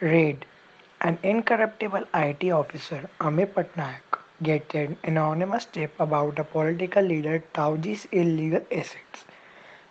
Raid: 0.00 0.44
An 1.00 1.18
incorruptible 1.22 2.04
IT 2.14 2.50
officer, 2.50 3.08
Amit 3.20 3.54
Patnaik, 3.54 4.18
gets 4.42 4.74
an 4.74 4.96
anonymous 5.04 5.64
tip 5.66 5.94
about 6.00 6.38
a 6.38 6.44
political 6.44 7.02
leader 7.02 7.42
Tauji's 7.54 8.06
illegal 8.12 8.60
assets. 8.72 9.24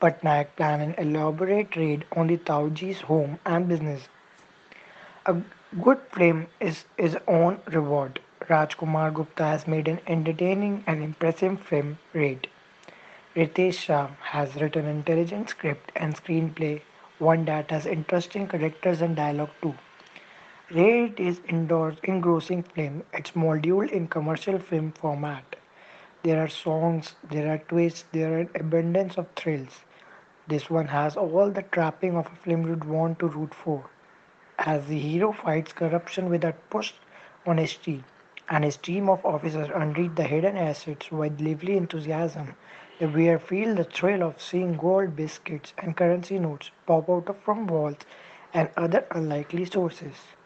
Patnaik 0.00 0.48
plans 0.56 0.82
an 0.82 0.94
elaborate 0.98 1.74
raid 1.76 2.04
on 2.12 2.26
the 2.26 2.36
Tauji's 2.36 3.00
home 3.00 3.38
and 3.46 3.68
business. 3.68 4.08
A 5.24 5.36
good 5.80 6.00
film 6.12 6.46
is 6.60 6.84
his 6.98 7.16
own 7.26 7.60
reward. 7.66 8.20
Rajkumar 8.48 9.12
Gupta 9.14 9.44
has 9.44 9.66
made 9.66 9.88
an 9.88 10.00
entertaining 10.06 10.84
and 10.86 11.02
impressive 11.02 11.60
film, 11.60 11.98
Raid. 12.12 12.48
Ritesh 13.34 13.78
Shah 13.78 14.08
has 14.20 14.54
written 14.56 14.86
intelligent 14.86 15.48
script 15.50 15.90
and 15.96 16.14
screenplay, 16.14 16.82
one 17.18 17.44
that 17.46 17.70
has 17.70 17.86
interesting 17.86 18.46
characters 18.48 19.00
and 19.02 19.16
dialogue 19.16 19.50
too. 19.62 19.74
Raid 20.70 21.20
is 21.20 21.40
indoors 21.48 21.96
engrossing 22.04 22.62
film. 22.62 23.02
It's 23.12 23.34
modeled 23.36 23.90
in 23.90 24.08
commercial 24.08 24.58
film 24.58 24.92
format. 24.92 25.56
There 26.22 26.42
are 26.42 26.48
songs, 26.48 27.14
there 27.30 27.52
are 27.52 27.58
twists, 27.58 28.04
there 28.12 28.40
are 28.40 28.48
abundance 28.54 29.16
of 29.16 29.28
thrills. 29.36 29.84
This 30.46 30.70
one 30.70 30.86
has 30.88 31.16
all 31.16 31.50
the 31.50 31.62
trapping 31.62 32.16
of 32.16 32.26
a 32.26 32.36
film 32.36 32.66
you'd 32.66 32.84
want 32.84 33.18
to 33.20 33.28
root 33.28 33.54
for. 33.54 33.88
As 34.58 34.86
the 34.86 34.98
hero 34.98 35.32
fights 35.32 35.72
corruption 35.72 36.28
with 36.28 36.44
a 36.44 36.52
push 36.70 36.92
on 37.46 37.58
his 37.58 37.76
team, 37.76 38.04
and 38.48 38.64
his 38.64 38.76
team 38.76 39.08
of 39.08 39.24
officers 39.24 39.68
unleash 39.74 40.12
the 40.14 40.24
hidden 40.24 40.56
assets 40.56 41.10
with 41.12 41.40
lively 41.40 41.76
enthusiasm, 41.76 42.54
the 42.98 43.06
viewer 43.08 43.38
feels 43.38 43.76
the 43.76 43.84
thrill 43.84 44.22
of 44.22 44.40
seeing 44.40 44.76
gold 44.76 45.16
biscuits 45.16 45.72
and 45.78 45.96
currency 45.96 46.38
notes 46.38 46.70
pop 46.86 47.08
out 47.10 47.36
from 47.42 47.66
walls 47.66 47.98
and 48.52 48.70
other 48.76 49.06
unlikely 49.12 49.64
sources. 49.64 50.36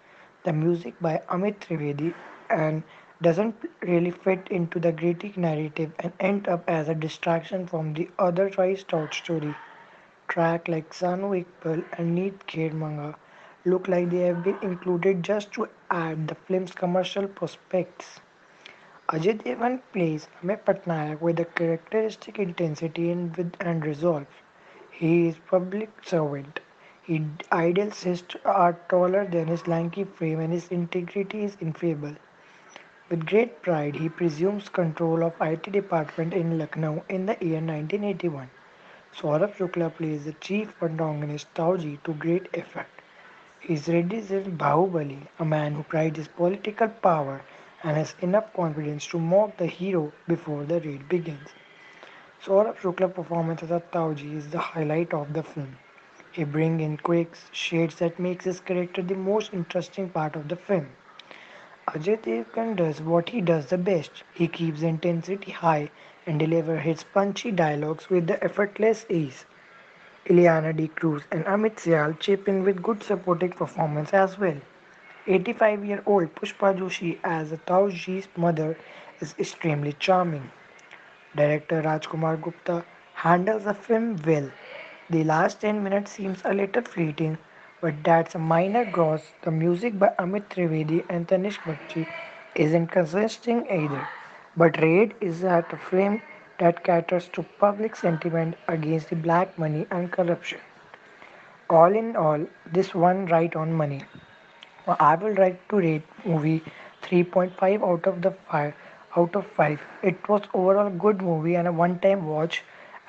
The 0.44 0.52
music 0.52 0.94
by 1.00 1.22
Amit 1.28 1.60
Trivedi 1.60 2.14
and 2.50 2.82
doesn't 3.22 3.64
really 3.82 4.10
fit 4.10 4.48
into 4.50 4.78
the 4.78 4.92
gritty 4.92 5.32
narrative 5.36 5.92
and 5.98 6.12
end 6.20 6.48
up 6.48 6.68
as 6.68 6.88
a 6.88 6.94
distraction 6.94 7.66
from 7.66 7.94
the 7.94 8.10
otherwise 8.18 8.80
stout 8.80 9.14
story. 9.14 9.58
Track 10.28 10.68
like 10.68 10.90
Sanu 10.92 11.38
Ek 11.38 11.46
Pal 11.60 11.82
and 11.92 12.14
Nit 12.14 12.46
Khair 12.46 12.72
Manga 12.72 13.16
look 13.64 13.88
like 13.88 14.10
they 14.10 14.20
have 14.20 14.42
been 14.42 14.58
included 14.62 15.22
just 15.22 15.52
to 15.52 15.68
add 15.90 16.28
the 16.28 16.34
film's 16.34 16.72
commercial 16.72 17.26
prospects. 17.28 18.20
Ajay 19.08 19.34
Devgan 19.42 19.80
plays 19.92 20.28
Amit 20.42 20.64
Patnaik 20.64 21.20
with 21.20 21.38
a 21.40 21.44
characteristic 21.44 22.38
intensity 22.38 23.10
and, 23.10 23.36
with, 23.36 23.54
and 23.60 23.84
resolve. 23.84 24.26
He 24.90 25.28
is 25.28 25.38
public 25.38 25.90
servant. 26.04 26.60
His 27.02 27.22
ideals 27.52 28.06
are 28.44 28.72
taller 28.88 29.26
than 29.26 29.48
his 29.48 29.66
lanky 29.66 30.04
frame 30.04 30.40
and 30.40 30.52
his 30.52 30.68
integrity 30.68 31.44
is 31.44 31.56
infallible. 31.60 32.16
With 33.10 33.26
great 33.26 33.60
pride, 33.62 33.96
he 33.96 34.08
presumes 34.08 34.68
control 34.68 35.22
of 35.24 35.34
IT 35.40 35.70
department 35.70 36.32
in 36.32 36.58
Lucknow 36.58 37.04
in 37.08 37.26
the 37.26 37.36
year 37.40 37.60
1981. 37.60 38.50
Saurabh 39.12 39.54
Shukla 39.56 39.94
plays 39.94 40.24
the 40.24 40.32
chief 40.32 40.82
antagonist 40.82 41.52
Tauji 41.54 42.02
to 42.04 42.14
great 42.14 42.48
effect. 42.54 42.99
He 43.60 43.74
is 43.74 43.88
represents 43.88 44.48
Bahubali, 44.48 45.28
a 45.38 45.44
man 45.44 45.74
who 45.74 45.82
prides 45.82 46.16
his 46.16 46.28
political 46.28 46.88
power 46.88 47.42
and 47.82 47.96
has 47.96 48.14
enough 48.20 48.52
confidence 48.54 49.06
to 49.08 49.18
mock 49.18 49.56
the 49.58 49.66
hero 49.66 50.12
before 50.26 50.64
the 50.64 50.80
raid 50.80 51.08
begins. 51.08 51.50
Saurabh 52.42 52.78
Shukla's 52.78 53.12
performance 53.12 53.62
as 53.62 53.70
a 53.70 53.80
Tauji 53.92 54.34
is 54.36 54.48
the 54.48 54.58
highlight 54.58 55.12
of 55.12 55.34
the 55.34 55.42
film. 55.42 55.76
He 56.32 56.44
brings 56.44 56.80
in 56.82 56.96
quirks, 56.96 57.50
shades 57.52 57.96
that 57.96 58.18
makes 58.18 58.46
his 58.46 58.60
character 58.60 59.02
the 59.02 59.14
most 59.14 59.52
interesting 59.52 60.08
part 60.08 60.36
of 60.36 60.48
the 60.48 60.56
film. 60.56 60.88
Ajay 61.88 62.16
Devgan 62.22 62.76
does 62.76 63.02
what 63.02 63.28
he 63.28 63.40
does 63.42 63.66
the 63.66 63.76
best. 63.78 64.22
He 64.32 64.48
keeps 64.48 64.80
intensity 64.82 65.50
high 65.50 65.90
and 66.26 66.38
delivers 66.38 66.82
his 66.82 67.04
punchy 67.04 67.50
dialogues 67.50 68.08
with 68.08 68.26
the 68.26 68.42
effortless 68.42 69.04
ease. 69.10 69.44
Ileana 70.30 70.72
Cruz 70.94 71.24
and 71.32 71.44
Amit 71.46 71.76
Sial 71.76 72.18
chip 72.20 72.48
in 72.48 72.62
with 72.64 72.82
good 72.82 73.02
supporting 73.02 73.50
performance 73.52 74.14
as 74.14 74.38
well. 74.38 74.60
85-year-old 75.26 76.34
Pushpa 76.34 76.74
Joshi 76.78 77.18
as 77.24 77.52
Tauji's 77.66 78.28
mother 78.36 78.78
is 79.20 79.34
extremely 79.38 79.92
charming. 79.94 80.50
Director 81.34 81.82
Rajkumar 81.82 82.40
Gupta 82.40 82.84
handles 83.14 83.64
the 83.64 83.74
film 83.74 84.16
well. 84.24 84.50
The 85.10 85.24
last 85.24 85.60
10 85.60 85.82
minutes 85.82 86.12
seems 86.12 86.42
a 86.44 86.54
little 86.54 86.82
fleeting, 86.82 87.38
but 87.80 88.04
that's 88.04 88.34
a 88.34 88.38
minor 88.38 88.84
gloss. 88.84 89.34
The 89.42 89.50
music 89.50 89.98
by 89.98 90.12
Amit 90.18 90.48
Trivedi 90.48 91.04
and 91.10 91.28
Tanishq 91.28 91.62
Bagchi 91.64 92.06
isn't 92.54 92.88
consistent 92.88 93.70
either. 93.70 94.08
But 94.56 94.80
Raid 94.80 95.14
is 95.20 95.44
at 95.44 95.72
a 95.72 95.76
film 95.78 96.22
that 96.60 96.84
caters 96.84 97.28
to 97.32 97.42
public 97.58 97.96
sentiment 97.96 98.54
against 98.68 99.10
the 99.10 99.16
black 99.16 99.58
money 99.58 99.86
and 99.90 100.12
corruption. 100.12 100.60
All 101.70 101.96
in 101.96 102.16
all, 102.16 102.46
this 102.72 102.94
one 102.94 103.26
right 103.26 103.56
on 103.56 103.72
money. 103.72 104.04
I 104.86 105.14
will 105.16 105.34
write 105.34 105.68
to 105.70 105.76
rate 105.76 106.02
movie 106.24 106.62
3.5 107.02 107.82
out 107.82 108.06
of 108.06 108.22
the 108.22 108.32
5 108.50 108.74
out 109.16 109.34
of 109.34 109.46
5. 109.46 109.80
It 110.02 110.28
was 110.28 110.42
overall 110.54 110.90
good 110.90 111.22
movie 111.22 111.54
and 111.56 111.66
a 111.68 111.72
one-time 111.72 112.26
watch 112.26 112.62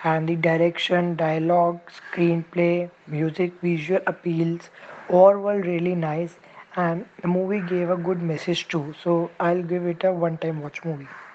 and 0.03 0.29
the 0.29 0.35
direction, 0.35 1.15
dialogue, 1.15 1.79
screenplay, 1.91 2.89
music, 3.07 3.53
visual 3.61 4.01
appeals 4.07 4.69
all 5.09 5.37
were 5.37 5.59
really 5.61 5.95
nice 5.95 6.37
and 6.75 7.05
the 7.21 7.27
movie 7.27 7.61
gave 7.61 7.89
a 7.89 7.97
good 7.97 8.21
message 8.21 8.67
too. 8.67 8.95
So 9.03 9.31
I'll 9.39 9.63
give 9.63 9.85
it 9.85 10.03
a 10.03 10.13
one-time 10.13 10.61
watch 10.61 10.83
movie. 10.85 11.07